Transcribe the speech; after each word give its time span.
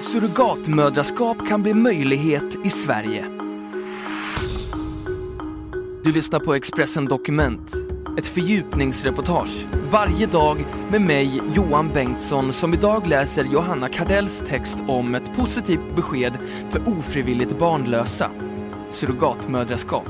Surrogatmödraskap 0.00 1.48
kan 1.48 1.62
bli 1.62 1.74
möjlighet 1.74 2.66
i 2.66 2.70
Sverige. 2.70 3.24
Du 6.04 6.12
lyssnar 6.12 6.38
på 6.40 6.54
Expressen 6.54 7.04
Dokument, 7.04 7.74
ett 8.18 8.26
fördjupningsreportage 8.26 9.66
varje 9.90 10.26
dag 10.26 10.66
med 10.90 11.00
mig, 11.00 11.40
Johan 11.54 11.90
Bengtsson, 11.94 12.52
som 12.52 12.74
idag 12.74 13.06
läser 13.06 13.44
Johanna 13.44 13.88
Kardells 13.88 14.42
text 14.46 14.78
om 14.88 15.14
ett 15.14 15.36
positivt 15.36 15.96
besked 15.96 16.32
för 16.70 16.88
ofrivilligt 16.88 17.58
barnlösa, 17.58 18.30
surrogatmödraskap. 18.90 20.08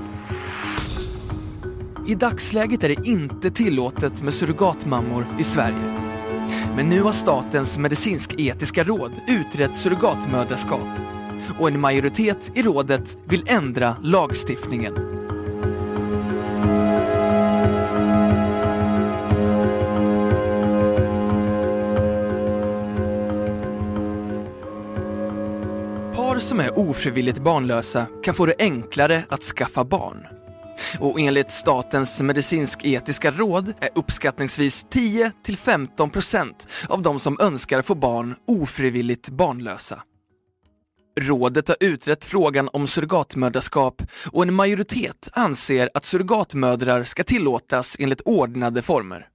I 2.07 2.15
dagsläget 2.15 2.85
är 2.85 2.89
det 2.89 3.09
inte 3.09 3.51
tillåtet 3.51 4.23
med 4.23 4.35
surrogatmammor 4.35 5.27
i 5.39 5.45
Sverige. 5.45 6.08
Men 6.77 6.89
nu 6.89 7.03
har 7.03 7.13
Statens 7.13 7.79
medicinsk-etiska 7.79 8.85
råd 8.85 9.13
utrett 9.27 9.77
surrogatmödraskap 9.77 10.89
och 11.59 11.69
en 11.69 11.81
majoritet 11.81 12.51
i 12.55 12.63
rådet 12.63 13.17
vill 13.25 13.45
ändra 13.47 13.97
lagstiftningen. 14.03 14.95
Par 26.15 26.39
som 26.39 26.61
är 26.61 26.79
ofrivilligt 26.79 27.39
barnlösa 27.39 28.07
kan 28.23 28.35
få 28.35 28.47
det 28.47 28.55
enklare 28.59 29.25
att 29.29 29.43
skaffa 29.43 29.85
barn. 29.85 30.38
Och 31.01 31.21
enligt 31.21 31.51
Statens 31.51 32.23
medicinsk-etiska 32.23 33.31
råd 33.31 33.73
är 33.81 33.89
uppskattningsvis 33.95 34.87
10-15% 34.91 36.53
av 36.89 37.03
de 37.03 37.21
som 37.21 37.41
önskar 37.41 37.83
få 37.83 37.95
barn 37.95 38.35
ofrivilligt 38.47 39.29
barnlösa. 39.29 40.03
Rådet 41.21 41.69
har 41.69 41.77
utrett 41.81 42.25
frågan 42.25 42.69
om 42.73 42.87
surrogatmödraskap 42.87 44.03
och 44.33 44.43
en 44.43 44.55
majoritet 44.55 45.29
anser 45.33 45.91
att 45.95 46.05
surrogatmödrar 46.05 47.05
ska 47.05 47.25
tillåtas 47.25 47.97
enligt 47.99 48.21
ordnade 48.21 48.83
former. 48.83 49.29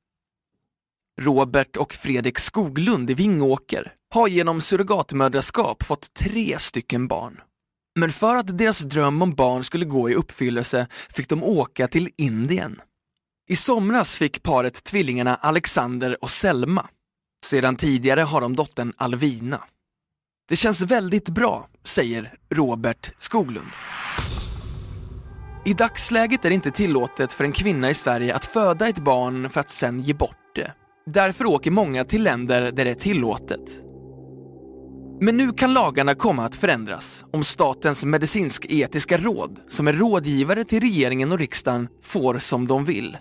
Robert 1.21 1.77
och 1.77 1.93
Fredrik 1.93 2.39
Skoglund 2.39 3.09
i 3.09 3.13
Vingåker 3.13 3.93
har 4.13 4.27
genom 4.27 4.61
surrogatmödraskap 4.61 5.83
fått 5.83 6.13
tre 6.13 6.59
stycken 6.59 7.07
barn. 7.07 7.41
Men 7.95 8.11
för 8.11 8.35
att 8.35 8.57
deras 8.57 8.79
dröm 8.79 9.21
om 9.21 9.35
barn 9.35 9.63
skulle 9.63 9.85
gå 9.85 10.09
i 10.09 10.15
uppfyllelse 10.15 10.87
fick 11.09 11.29
de 11.29 11.43
åka 11.43 11.87
till 11.87 12.09
Indien. 12.17 12.81
I 13.49 13.55
somras 13.55 14.15
fick 14.15 14.43
paret 14.43 14.83
tvillingarna 14.83 15.35
Alexander 15.35 16.23
och 16.23 16.31
Selma. 16.31 16.87
Sedan 17.45 17.75
tidigare 17.75 18.21
har 18.21 18.41
de 18.41 18.55
dottern 18.55 18.93
Alvina. 18.97 19.63
Det 20.49 20.55
känns 20.55 20.81
väldigt 20.81 21.29
bra, 21.29 21.69
säger 21.83 22.33
Robert 22.49 23.13
Skoglund. 23.19 23.69
I 25.65 25.73
dagsläget 25.73 26.45
är 26.45 26.49
det 26.49 26.55
inte 26.55 26.71
tillåtet 26.71 27.33
för 27.33 27.43
en 27.43 27.51
kvinna 27.51 27.89
i 27.89 27.93
Sverige 27.93 28.35
att 28.35 28.45
föda 28.45 28.89
ett 28.89 28.99
barn 28.99 29.49
för 29.49 29.59
att 29.59 29.69
sen 29.69 29.99
ge 29.99 30.13
bort 30.13 30.55
det. 30.55 30.73
Därför 31.05 31.45
åker 31.45 31.71
många 31.71 32.05
till 32.05 32.23
länder 32.23 32.61
där 32.71 32.85
det 32.85 32.91
är 32.91 32.95
tillåtet. 32.95 33.92
Men 35.23 35.37
nu 35.37 35.51
kan 35.51 35.73
lagarna 35.73 36.15
komma 36.15 36.45
att 36.45 36.55
förändras 36.55 37.23
om 37.31 37.43
Statens 37.43 38.05
medicinsk-etiska 38.05 39.17
råd, 39.17 39.59
som 39.69 39.87
är 39.87 39.93
rådgivare 39.93 40.63
till 40.63 40.79
regeringen 40.79 41.31
och 41.31 41.39
riksdagen, 41.39 41.87
får 42.01 42.37
som 42.37 42.67
de 42.67 42.85
vill. 42.85 43.17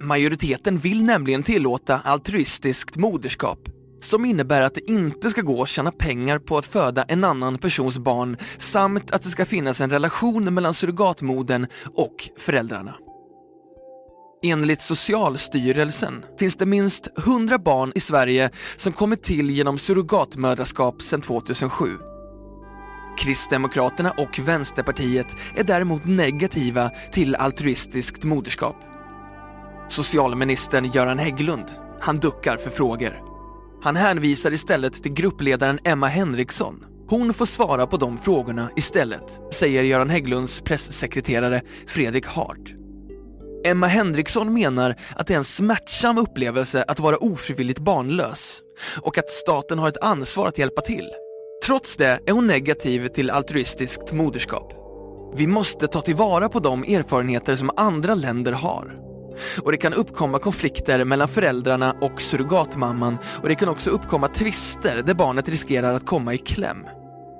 Majoriteten 0.00 0.78
vill 0.78 1.04
nämligen 1.04 1.42
tillåta 1.42 2.00
altruistiskt 2.04 2.96
moderskap 2.96 3.58
som 4.00 4.24
innebär 4.24 4.60
att 4.60 4.74
det 4.74 4.90
inte 4.90 5.30
ska 5.30 5.40
gå 5.40 5.62
att 5.62 5.68
tjäna 5.68 5.92
pengar 5.92 6.38
på 6.38 6.58
att 6.58 6.66
föda 6.66 7.02
en 7.02 7.24
annan 7.24 7.58
persons 7.58 7.98
barn 7.98 8.36
samt 8.58 9.10
att 9.10 9.22
det 9.22 9.30
ska 9.30 9.46
finnas 9.46 9.80
en 9.80 9.90
relation 9.90 10.54
mellan 10.54 10.74
surrogatmodern 10.74 11.66
och 11.94 12.30
föräldrarna. 12.38 12.94
Enligt 14.42 14.80
Socialstyrelsen 14.80 16.24
finns 16.38 16.56
det 16.56 16.66
minst 16.66 17.08
100 17.18 17.58
barn 17.58 17.92
i 17.94 18.00
Sverige 18.00 18.50
som 18.76 18.92
kommit 18.92 19.22
till 19.22 19.50
genom 19.50 19.78
surrogatmödraskap 19.78 21.02
sedan 21.02 21.20
2007. 21.20 21.98
Kristdemokraterna 23.18 24.10
och 24.10 24.38
Vänsterpartiet 24.38 25.26
är 25.54 25.64
däremot 25.64 26.04
negativa 26.04 26.90
till 27.12 27.34
altruistiskt 27.34 28.24
moderskap. 28.24 28.76
Socialministern 29.88 30.90
Göran 30.92 31.18
Hägglund, 31.18 31.66
han 32.00 32.18
duckar 32.18 32.56
för 32.56 32.70
frågor. 32.70 33.22
Han 33.82 33.96
hänvisar 33.96 34.52
istället 34.52 35.02
till 35.02 35.12
gruppledaren 35.12 35.78
Emma 35.84 36.06
Henriksson. 36.06 36.84
Hon 37.08 37.34
får 37.34 37.46
svara 37.46 37.86
på 37.86 37.96
de 37.96 38.18
frågorna 38.18 38.70
istället, 38.76 39.40
säger 39.54 39.82
Göran 39.82 40.10
Hägglunds 40.10 40.60
pressekreterare 40.60 41.62
Fredrik 41.86 42.26
Hart. 42.26 42.85
Emma 43.66 43.86
Henriksson 43.86 44.54
menar 44.54 44.96
att 45.16 45.26
det 45.26 45.34
är 45.34 45.38
en 45.38 45.44
smärtsam 45.44 46.18
upplevelse 46.18 46.84
att 46.88 47.00
vara 47.00 47.16
ofrivilligt 47.16 47.78
barnlös 47.78 48.62
och 49.00 49.18
att 49.18 49.30
staten 49.30 49.78
har 49.78 49.88
ett 49.88 50.02
ansvar 50.02 50.46
att 50.46 50.58
hjälpa 50.58 50.80
till. 50.80 51.10
Trots 51.66 51.96
det 51.96 52.20
är 52.26 52.32
hon 52.32 52.46
negativ 52.46 53.08
till 53.08 53.30
altruistiskt 53.30 54.12
moderskap. 54.12 54.72
Vi 55.36 55.46
måste 55.46 55.86
ta 55.86 56.00
tillvara 56.00 56.48
på 56.48 56.60
de 56.60 56.82
erfarenheter 56.82 57.56
som 57.56 57.70
andra 57.76 58.14
länder 58.14 58.52
har. 58.52 59.00
Och 59.62 59.72
det 59.72 59.78
kan 59.78 59.94
uppkomma 59.94 60.38
konflikter 60.38 61.04
mellan 61.04 61.28
föräldrarna 61.28 61.96
och 62.00 62.22
surrogatmamman 62.22 63.18
och 63.42 63.48
det 63.48 63.54
kan 63.54 63.68
också 63.68 63.90
uppkomma 63.90 64.28
tvister 64.28 65.02
där 65.02 65.14
barnet 65.14 65.48
riskerar 65.48 65.92
att 65.94 66.06
komma 66.06 66.34
i 66.34 66.38
kläm. 66.38 66.86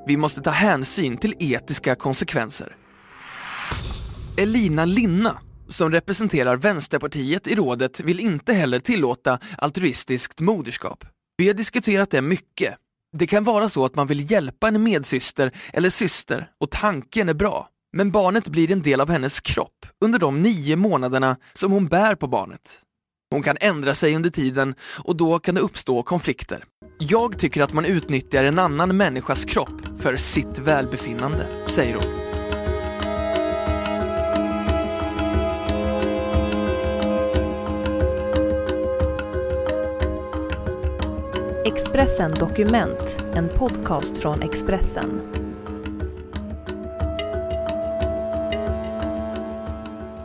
Vi 0.07 0.17
måste 0.17 0.41
ta 0.41 0.51
hänsyn 0.51 1.17
till 1.17 1.35
etiska 1.39 1.95
konsekvenser. 1.95 2.77
Elina 4.39 4.85
Linna 4.85 5.39
som 5.69 5.93
representerar 5.93 6.57
Vänsterpartiet 6.57 7.47
i 7.47 7.55
rådet 7.55 8.01
vill 8.01 8.21
inte 8.21 8.53
heller 8.53 8.81
tillåta 8.81 9.39
altruistiskt 9.59 10.41
moderskap. 10.41 11.05
Vi 11.37 11.47
har 11.47 11.55
diskuterat 11.55 12.11
det 12.11 12.23
mycket. 12.23 12.75
Det 13.19 13.27
kan 13.27 13.45
vara 13.45 13.69
så 13.69 13.85
att 13.85 13.95
man 13.95 14.07
vill 14.07 14.31
hjälpa 14.31 14.69
en 14.69 14.83
medsyster 14.83 15.51
eller 15.73 15.91
syster 15.91 16.51
och 16.61 16.71
tanken 16.71 17.29
är 17.29 17.35
bra. 17.35 17.69
Men 17.97 18.11
barnet 18.11 18.49
blir 18.49 18.73
en 18.73 18.83
del 18.83 19.01
av 19.01 19.11
hennes 19.11 19.41
kropp 19.41 19.87
under 20.05 20.19
de 20.19 20.43
nio 20.43 20.77
månaderna 20.77 21.37
som 21.53 21.73
hon 21.73 21.87
bär 21.87 22.15
på 22.15 22.27
barnet. 22.27 22.83
Hon 23.31 23.43
kan 23.43 23.57
ändra 23.61 23.95
sig 23.95 24.17
under 24.17 24.31
tiden 24.31 24.75
och 25.05 25.17
då 25.17 25.39
kan 25.39 25.55
det 25.55 25.61
uppstå 25.61 26.03
konflikter. 26.03 26.65
Jag 26.99 27.39
tycker 27.39 27.63
att 27.63 27.73
man 27.73 27.85
utnyttjar 27.85 28.45
en 28.45 28.59
annan 28.59 28.97
människas 28.97 29.45
kropp 29.45 29.81
för 29.99 30.17
sitt 30.17 30.59
välbefinnande, 30.59 31.49
säger 31.69 31.95
hon. 31.95 32.26
Expressen 41.77 42.35
Dokument, 42.35 43.21
en 43.35 43.49
podcast 43.49 44.19
från 44.19 44.43
Expressen. 44.43 45.21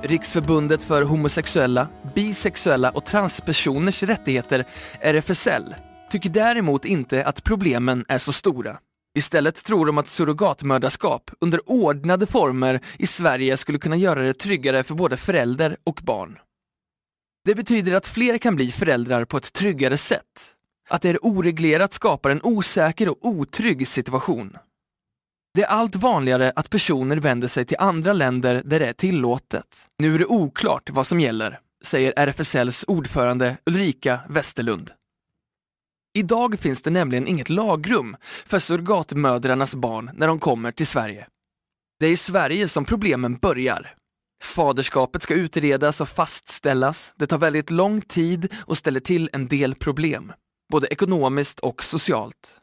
Riksförbundet 0.03 0.83
för 0.83 1.01
homosexuella, 1.01 1.87
bisexuella 2.15 2.89
och 2.89 3.05
transpersoners 3.05 4.03
rättigheter, 4.03 4.65
RFSL, 5.01 5.75
tycker 6.11 6.29
däremot 6.29 6.85
inte 6.85 7.25
att 7.25 7.43
problemen 7.43 8.05
är 8.07 8.17
så 8.17 8.31
stora. 8.31 8.77
Istället 9.17 9.65
tror 9.65 9.85
de 9.85 9.97
att 9.97 10.07
surrogatmödraskap 10.07 11.31
under 11.39 11.69
ordnade 11.69 12.25
former 12.25 12.79
i 12.97 13.07
Sverige 13.07 13.57
skulle 13.57 13.77
kunna 13.77 13.95
göra 13.95 14.21
det 14.21 14.33
tryggare 14.33 14.83
för 14.83 14.95
både 14.95 15.17
förälder 15.17 15.77
och 15.83 15.99
barn. 16.03 16.37
Det 17.45 17.55
betyder 17.55 17.93
att 17.93 18.07
fler 18.07 18.37
kan 18.37 18.55
bli 18.55 18.71
föräldrar 18.71 19.25
på 19.25 19.37
ett 19.37 19.53
tryggare 19.53 19.97
sätt. 19.97 20.55
Att 20.91 21.01
det 21.01 21.09
är 21.09 21.25
oreglerat 21.25 21.93
skapar 21.93 22.29
en 22.29 22.41
osäker 22.43 23.09
och 23.09 23.17
otrygg 23.21 23.87
situation. 23.87 24.57
Det 25.53 25.63
är 25.63 25.67
allt 25.67 25.95
vanligare 25.95 26.53
att 26.55 26.69
personer 26.69 27.17
vänder 27.17 27.47
sig 27.47 27.65
till 27.65 27.77
andra 27.79 28.13
länder 28.13 28.61
där 28.65 28.79
det 28.79 28.85
är 28.85 28.93
tillåtet. 28.93 29.87
Nu 29.97 30.15
är 30.15 30.19
det 30.19 30.25
oklart 30.25 30.89
vad 30.89 31.07
som 31.07 31.19
gäller, 31.19 31.59
säger 31.83 32.13
RFSLs 32.17 32.85
ordförande 32.87 33.57
Ulrika 33.65 34.19
Westerlund. 34.29 34.91
Idag 36.17 36.59
finns 36.59 36.81
det 36.81 36.89
nämligen 36.89 37.27
inget 37.27 37.49
lagrum 37.49 38.17
för 38.45 38.59
surrogatmödrarnas 38.59 39.75
barn 39.75 40.11
när 40.13 40.27
de 40.27 40.39
kommer 40.39 40.71
till 40.71 40.87
Sverige. 40.87 41.27
Det 41.99 42.05
är 42.05 42.11
i 42.11 42.17
Sverige 42.17 42.67
som 42.67 42.85
problemen 42.85 43.35
börjar. 43.35 43.95
Faderskapet 44.43 45.23
ska 45.23 45.33
utredas 45.33 46.01
och 46.01 46.09
fastställas. 46.09 47.13
Det 47.17 47.27
tar 47.27 47.37
väldigt 47.37 47.69
lång 47.69 48.01
tid 48.01 48.53
och 48.65 48.77
ställer 48.77 48.99
till 48.99 49.29
en 49.33 49.47
del 49.47 49.75
problem, 49.75 50.31
både 50.71 50.87
ekonomiskt 50.87 51.59
och 51.59 51.83
socialt. 51.83 52.57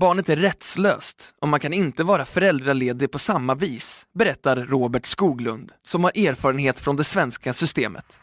Barnet 0.00 0.28
är 0.28 0.36
rättslöst 0.36 1.34
och 1.40 1.48
man 1.48 1.60
kan 1.60 1.72
inte 1.72 2.04
vara 2.04 2.24
föräldraledig 2.24 3.10
på 3.10 3.18
samma 3.18 3.54
vis, 3.54 4.06
berättar 4.14 4.56
Robert 4.56 5.06
Skoglund, 5.06 5.72
som 5.82 6.04
har 6.04 6.12
erfarenhet 6.28 6.80
från 6.80 6.96
det 6.96 7.04
svenska 7.04 7.52
systemet. 7.52 8.20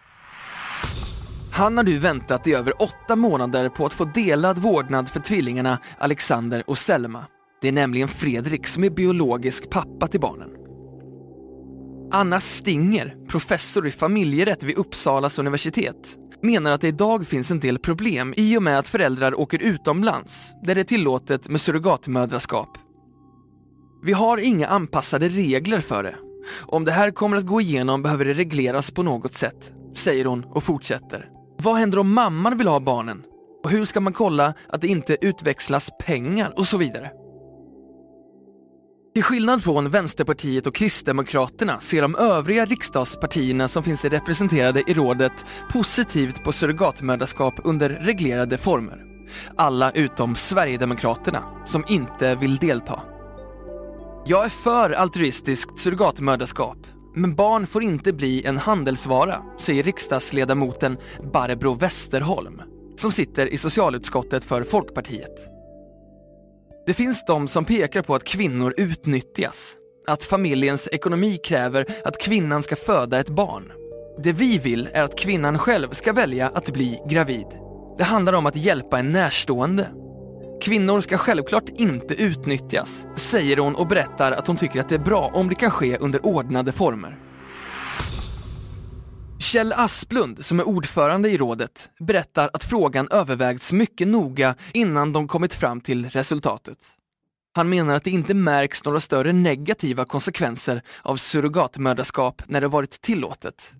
Han 1.52 1.78
har 1.78 1.84
nu 1.84 1.98
väntat 1.98 2.48
i 2.48 2.54
över 2.54 2.82
åtta 2.82 3.16
månader 3.16 3.70
på 3.70 3.86
att 3.86 3.94
få 3.94 4.06
delad 4.06 4.58
vårdnad 4.58 5.10
för 5.10 5.20
tvillingarna 5.20 5.80
Alexander 5.98 6.64
och 6.70 6.78
Selma. 6.78 7.26
Det 7.62 7.68
är 7.68 7.72
nämligen 7.72 8.08
Fredrik 8.08 8.68
som 8.68 8.84
är 8.84 8.90
biologisk 8.90 9.70
pappa 9.70 10.08
till 10.08 10.20
barnen. 10.20 10.50
Anna 12.12 12.40
Stinger, 12.40 13.16
professor 13.28 13.88
i 13.88 13.92
familjerätt 13.92 14.64
vid 14.64 14.78
Uppsalas 14.78 15.40
universitet, 15.40 16.18
menar 16.46 16.72
att 16.72 16.82
det 16.82 16.88
idag 16.88 17.28
finns 17.28 17.52
en 17.52 17.60
del 17.60 17.80
problem 17.80 18.34
i 18.38 18.58
och 18.58 18.64
med 18.64 18.80
att 18.80 18.88
föräldrar 18.88 19.40
åker 19.40 19.60
utomlands, 19.60 20.54
där 20.64 20.76
det 20.76 20.82
är 20.82 20.86
tillåtet 20.86 21.50
med 21.50 21.62
surrogatmödraskap. 21.62 22.78
Vi 24.04 24.14
har 24.14 24.38
inga 24.38 24.68
anpassade 24.68 25.30
regler 25.30 25.80
för 25.80 26.04
det. 26.04 26.16
Om 26.62 26.86
det 26.86 26.92
här 26.92 27.12
kommer 27.12 27.38
att 27.38 27.46
gå 27.46 27.62
igenom 27.62 28.04
behöver 28.04 28.26
det 28.26 28.34
regleras 28.34 28.92
på 28.92 29.04
något 29.04 29.34
sätt, 29.34 29.72
säger 29.96 30.26
hon 30.26 30.44
och 30.44 30.64
fortsätter. 30.64 31.28
Vad 31.58 31.76
händer 31.76 32.00
om 32.00 32.14
mamman 32.14 32.58
vill 32.58 32.68
ha 32.68 32.80
barnen? 32.80 33.24
Och 33.64 33.70
hur 33.70 33.86
ska 33.86 34.00
man 34.00 34.14
kolla 34.14 34.54
att 34.70 34.82
det 34.82 34.88
inte 34.88 35.18
utväxlas 35.22 35.92
pengar 36.06 36.54
och 36.58 36.68
så 36.68 36.78
vidare? 36.78 37.12
Till 39.16 39.24
skillnad 39.24 39.64
från 39.64 39.90
Vänsterpartiet 39.90 40.68
och 40.68 40.76
Kristdemokraterna 40.76 41.80
ser 41.80 42.02
de 42.02 42.16
övriga 42.16 42.66
riksdagspartierna 42.66 43.68
som 43.68 43.84
finns 43.84 44.06
representerade 44.06 44.84
i 44.88 44.94
rådet 44.94 45.46
positivt 45.72 46.44
på 46.44 46.52
surrogatmödraskap 46.52 47.54
under 47.64 47.90
reglerade 47.90 48.58
former. 48.58 49.06
Alla 49.56 49.92
utom 49.92 50.36
Sverigedemokraterna, 50.36 51.44
som 51.66 51.86
inte 51.88 52.36
vill 52.36 52.56
delta. 52.56 53.02
Jag 54.26 54.46
är 54.46 54.50
för 54.50 54.90
altruistiskt 54.90 55.80
surrogatmödraskap, 55.80 56.78
men 57.16 57.36
barn 57.36 57.68
får 57.68 57.84
inte 57.84 58.14
bli 58.14 58.46
en 58.46 58.58
handelsvara, 58.58 59.42
säger 59.60 59.84
riksdagsledamoten 59.84 60.98
Barbro 61.34 61.74
Westerholm, 61.74 62.62
som 62.98 63.12
sitter 63.12 63.54
i 63.54 63.58
socialutskottet 63.58 64.44
för 64.44 64.64
Folkpartiet. 64.64 65.55
Det 66.86 66.94
finns 66.94 67.26
de 67.26 67.48
som 67.48 67.66
pekar 67.66 68.02
på 68.02 68.16
att 68.16 68.24
kvinnor 68.24 68.74
utnyttjas. 68.78 69.76
Att 70.08 70.24
familjens 70.24 70.90
ekonomi 70.92 71.38
kräver 71.38 71.86
att 72.04 72.22
kvinnan 72.22 72.64
ska 72.64 72.76
föda 72.76 73.20
ett 73.20 73.30
barn. 73.30 73.72
Det 74.24 74.32
vi 74.32 74.58
vill 74.58 74.90
är 74.94 75.04
att 75.04 75.20
kvinnan 75.20 75.60
själv 75.60 75.90
ska 75.92 76.14
välja 76.14 76.48
att 76.48 76.74
bli 76.74 77.02
gravid. 77.10 77.46
Det 77.98 78.04
handlar 78.04 78.34
om 78.34 78.46
att 78.46 78.56
hjälpa 78.56 79.00
en 79.00 79.12
närstående. 79.12 79.90
Kvinnor 80.62 81.02
ska 81.02 81.18
självklart 81.18 81.70
inte 81.70 82.14
utnyttjas, 82.14 83.08
säger 83.16 83.58
hon 83.58 83.76
och 83.76 83.88
berättar 83.88 84.32
att 84.32 84.48
hon 84.48 84.58
tycker 84.58 84.80
att 84.80 84.90
det 84.90 84.96
är 84.96 85.00
bra 85.00 85.32
om 85.34 85.50
det 85.50 85.56
kan 85.56 85.72
ske 85.72 85.98
under 85.98 86.26
ordnade 86.26 86.72
former. 86.72 87.25
Kjell 89.40 89.74
Asplund, 89.74 90.46
som 90.46 90.60
är 90.60 90.68
ordförande 90.68 91.30
i 91.30 91.38
rådet, 91.38 91.90
berättar 92.00 92.50
att 92.54 92.64
frågan 92.64 93.08
övervägts 93.12 93.74
mycket 93.74 94.08
noga 94.08 94.56
innan 94.74 95.14
de 95.14 95.28
kommit 95.28 95.54
fram 95.54 95.82
till 95.82 96.10
resultatet. 96.10 96.78
Han 97.54 97.70
menar 97.70 97.96
att 97.96 98.04
det 98.04 98.12
inte 98.12 98.34
märks 98.34 98.86
några 98.86 99.00
större 99.00 99.34
negativa 99.34 100.06
konsekvenser 100.06 100.82
av 101.02 101.16
surrogatmödraskap 101.16 102.42
när 102.48 102.62
det 102.62 102.68
varit 102.68 103.02
tillåtet. 103.02 103.72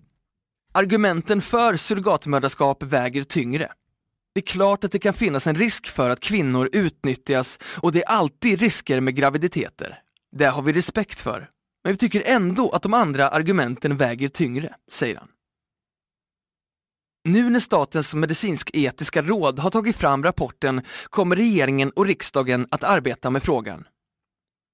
Argumenten 0.74 1.42
för 1.42 1.76
surrogatmödraskap 1.76 2.82
väger 2.82 3.24
tyngre. 3.24 3.68
Det 4.34 4.40
är 4.40 4.46
klart 4.46 4.84
att 4.84 4.92
det 4.92 4.98
kan 4.98 5.14
finnas 5.14 5.46
en 5.46 5.56
risk 5.56 5.86
för 5.86 6.10
att 6.10 6.20
kvinnor 6.20 6.68
utnyttjas 6.72 7.58
och 7.80 7.92
det 7.92 8.02
är 8.02 8.08
alltid 8.08 8.60
risker 8.60 9.00
med 9.00 9.14
graviditeter. 9.14 9.98
Det 10.36 10.46
har 10.46 10.62
vi 10.62 10.72
respekt 10.72 11.20
för. 11.20 11.48
Men 11.84 11.92
vi 11.92 11.96
tycker 11.96 12.22
ändå 12.26 12.70
att 12.70 12.82
de 12.82 12.94
andra 12.94 13.28
argumenten 13.28 13.96
väger 13.96 14.28
tyngre, 14.28 14.74
säger 14.90 15.16
han. 15.16 15.28
Nu 17.26 17.50
när 17.50 17.60
Statens 17.60 18.14
medicinsk-etiska 18.14 19.22
råd 19.22 19.58
har 19.58 19.70
tagit 19.70 19.96
fram 19.96 20.22
rapporten 20.22 20.82
kommer 21.04 21.36
regeringen 21.36 21.90
och 21.90 22.06
riksdagen 22.06 22.68
att 22.70 22.84
arbeta 22.84 23.30
med 23.30 23.42
frågan. 23.42 23.84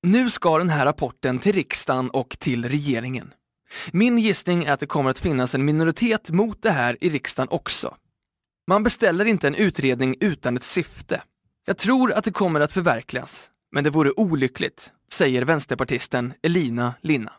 Nu 0.02 0.31
ska 0.31 0.58
den 0.58 0.69
här 0.69 0.84
rapporten 0.84 1.38
till 1.38 1.52
riksdagen 1.52 2.10
och 2.10 2.37
till 2.38 2.69
regeringen. 2.69 3.34
Min 3.93 4.19
gissning 4.19 4.64
är 4.64 4.72
att 4.72 4.81
det 4.81 4.87
kommer 4.87 5.10
att 5.10 5.19
finnas 5.19 5.54
en 5.54 5.64
minoritet 5.64 6.31
mot 6.31 6.62
det 6.62 6.70
här 6.70 6.96
i 7.00 7.10
riksdagen 7.10 7.49
också. 7.50 7.96
Man 8.66 8.82
beställer 8.82 9.25
inte 9.25 9.46
en 9.46 9.54
utredning 9.54 10.16
utan 10.20 10.56
ett 10.56 10.62
syfte. 10.62 11.22
Jag 11.66 11.78
tror 11.78 12.12
att 12.12 12.25
det 12.25 12.32
kommer 12.32 12.60
att 12.60 12.72
förverkligas, 12.72 13.50
men 13.75 13.84
det 13.84 13.90
vore 13.90 14.10
olyckligt, 14.10 14.90
säger 15.12 15.44
vänsterpartisten 15.44 16.34
Elina 16.43 16.94
Linna. 17.00 17.32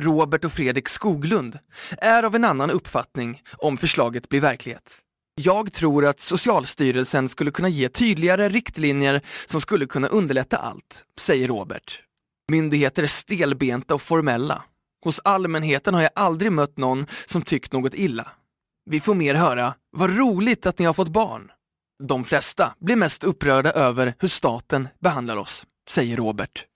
Robert 0.00 0.44
och 0.44 0.52
Fredrik 0.52 0.88
Skoglund, 0.88 1.58
är 1.98 2.22
av 2.22 2.34
en 2.34 2.44
annan 2.44 2.70
uppfattning 2.70 3.42
om 3.58 3.76
förslaget 3.76 4.28
blir 4.28 4.40
verklighet. 4.40 4.98
Jag 5.34 5.72
tror 5.72 6.06
att 6.06 6.20
Socialstyrelsen 6.20 7.28
skulle 7.28 7.50
kunna 7.50 7.68
ge 7.68 7.88
tydligare 7.88 8.48
riktlinjer 8.48 9.20
som 9.46 9.60
skulle 9.60 9.86
kunna 9.86 10.08
underlätta 10.08 10.56
allt, 10.56 11.04
säger 11.18 11.48
Robert. 11.48 12.02
Myndigheter 12.50 13.02
är 13.02 13.06
stelbenta 13.06 13.94
och 13.94 14.02
formella. 14.02 14.62
Hos 15.04 15.20
allmänheten 15.24 15.94
har 15.94 16.02
jag 16.02 16.10
aldrig 16.14 16.52
mött 16.52 16.76
någon 16.76 17.06
som 17.26 17.42
tyckt 17.42 17.72
något 17.72 17.94
illa. 17.94 18.28
Vi 18.90 19.00
får 19.00 19.14
mer 19.14 19.34
höra, 19.34 19.74
vad 19.96 20.16
roligt 20.16 20.66
att 20.66 20.78
ni 20.78 20.84
har 20.84 20.94
fått 20.94 21.08
barn. 21.08 21.50
De 22.08 22.24
flesta 22.24 22.74
blir 22.80 22.96
mest 22.96 23.24
upprörda 23.24 23.72
över 23.72 24.14
hur 24.18 24.28
staten 24.28 24.88
behandlar 25.00 25.36
oss, 25.36 25.66
säger 25.88 26.16
Robert. 26.16 26.66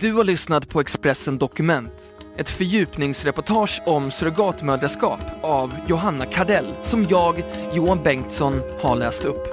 Du 0.00 0.12
har 0.12 0.24
lyssnat 0.24 0.68
på 0.68 0.80
Expressen 0.80 1.38
Dokument. 1.38 2.14
Ett 2.36 2.50
fördjupningsreportage 2.50 3.82
om 3.86 4.10
surrogatmödraskap 4.10 5.20
av 5.42 5.72
Johanna 5.86 6.26
Kardell 6.26 6.74
som 6.82 7.04
jag, 7.04 7.42
Johan 7.72 8.02
Bengtsson, 8.02 8.60
har 8.80 8.96
läst 8.96 9.24
upp. 9.24 9.48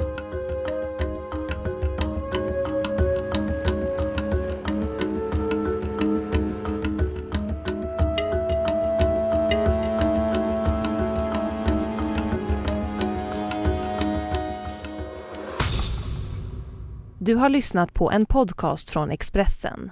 Du 17.19 17.35
har 17.35 17.49
lyssnat 17.49 17.93
på 17.93 18.11
en 18.11 18.25
podcast 18.25 18.89
från 18.89 19.11
Expressen. 19.11 19.91